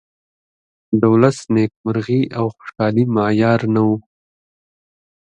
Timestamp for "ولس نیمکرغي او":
1.13-2.45